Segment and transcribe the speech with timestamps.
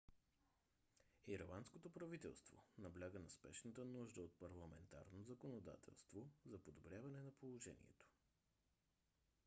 [1.31, 8.05] ирландското правителство набляга на спешната нужда от парламентарно законодателство за подобряване на положението